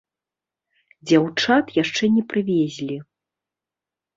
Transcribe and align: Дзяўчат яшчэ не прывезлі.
Дзяўчат 1.11 1.65
яшчэ 1.83 2.03
не 2.15 2.23
прывезлі. 2.33 2.97